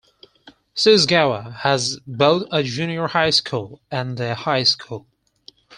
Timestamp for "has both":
1.57-2.47